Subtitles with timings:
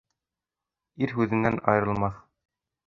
[1.03, 2.21] Ир һүҙенән айырылмаҫ.